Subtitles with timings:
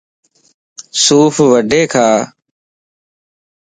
[1.03, 2.07] سوڦ وڊي کا